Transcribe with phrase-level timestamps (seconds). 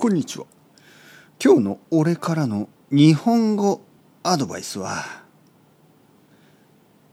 [0.00, 0.46] こんにちは。
[1.44, 3.82] 今日の俺からの日本語
[4.22, 5.04] アドバイスは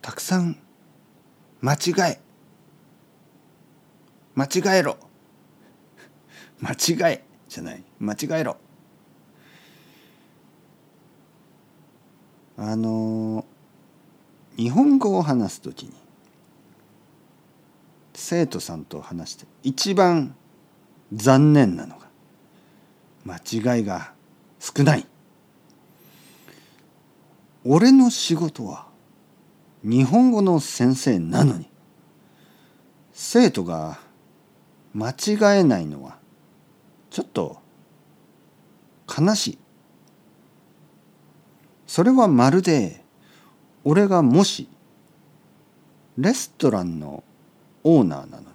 [0.00, 0.56] たくさん
[1.60, 1.78] 間違
[2.10, 2.20] え
[4.34, 4.96] 間違えろ。
[6.60, 7.84] 間違えじゃない。
[7.98, 8.56] 間違えろ。
[12.56, 13.44] あの
[14.56, 15.92] 日本語を話すときに
[18.14, 20.34] 生徒さんと話して一番
[21.12, 22.09] 残念なのが
[23.30, 24.12] 間違いが
[24.58, 25.06] 少ない。
[27.64, 28.86] 俺の仕事は
[29.84, 31.70] 日本語の先生なのに
[33.12, 34.00] 生徒が
[34.94, 36.18] 間違えないのは
[37.10, 37.60] ちょっと
[39.06, 39.58] 悲しい。
[41.86, 43.04] それはまるで
[43.84, 44.68] 俺がもし
[46.18, 47.22] レストランの
[47.84, 48.46] オーナーなのに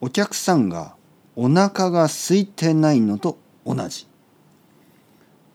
[0.00, 0.94] お客さんが
[1.36, 4.06] お腹が空いてないのと同じ。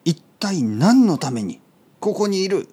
[0.06, 1.62] 一体何のために
[2.00, 2.68] ここにいる？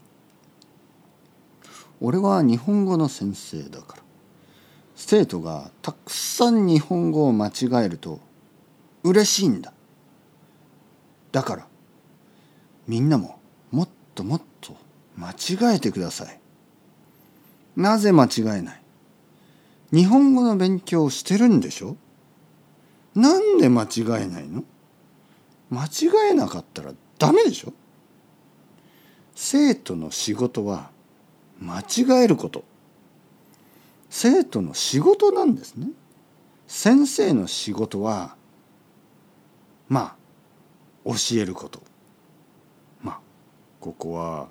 [2.00, 4.02] 俺は日本語の先生だから。
[4.94, 8.20] 生徒がたくさん日本語を間違えると
[9.02, 9.72] 嬉しいんだ。
[11.32, 11.66] だから
[12.86, 13.38] みんなも
[13.70, 14.74] もっともっと
[15.16, 16.40] 間違えてください。
[17.76, 18.82] なぜ間違えない？
[19.92, 21.96] 日本語の勉強をしてるんでしょ？
[23.14, 23.86] なんで間違
[24.22, 24.64] えないの？
[25.70, 25.88] 間違
[26.30, 27.72] えなかったらダメでしょ？
[29.34, 30.90] 生徒の仕事は
[31.60, 32.64] 間違えること。
[34.08, 35.88] 生徒の仕事なんですね。
[36.66, 38.36] 先生の仕事は
[39.88, 40.16] ま
[41.04, 41.82] あ教えること。
[43.02, 43.20] まあ
[43.80, 44.48] ここは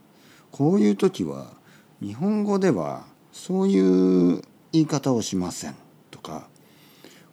[0.51, 1.53] こういう時は
[2.01, 4.41] 日本語ではそういう
[4.71, 5.75] 言い方をしません
[6.11, 6.47] とか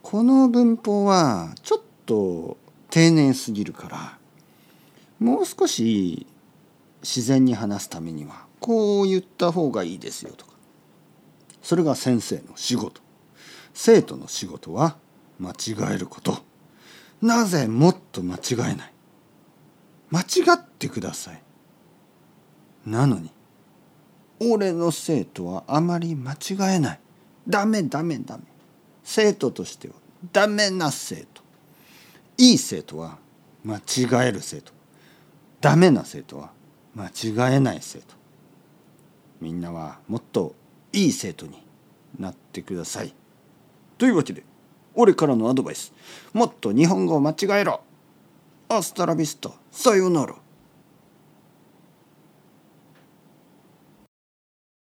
[0.02, 2.56] この文法はちょっと
[2.93, 4.19] 丁寧すぎるから
[5.19, 6.27] もう少し
[7.01, 10.53] 自然に話すためにはこう言った方がいいですよとか。
[11.63, 13.01] それが先生の仕事。
[13.73, 14.98] 生徒の仕事は
[15.39, 16.36] 間違えること。
[17.23, 18.92] なぜもっと間違えない？
[20.11, 21.42] 間違ってください。
[22.85, 23.31] なのに
[24.39, 26.36] 俺の生徒はあまり間違
[26.75, 27.01] えない。
[27.48, 28.45] ダメダメダメ。
[29.02, 29.95] 生徒としては
[30.31, 31.42] ダメな生徒。
[32.42, 33.19] いい生徒は
[33.63, 34.73] 間違える生徒。
[35.61, 36.51] ダメな生徒は
[36.92, 38.17] 間違えない生徒。
[39.41, 40.57] みんなはもっと
[40.92, 41.64] いい生徒に
[42.19, 43.14] なってください。
[43.97, 44.42] というわけで
[44.97, 45.92] 俺からのアドバイス。
[46.33, 47.81] もっと日本語を間違えろ。
[48.69, 50.35] アスタラビスタさよなら。